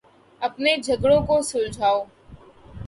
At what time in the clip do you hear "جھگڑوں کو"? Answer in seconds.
0.77-1.41